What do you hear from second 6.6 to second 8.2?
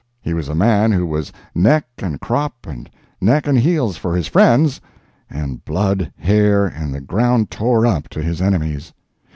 and the ground tore up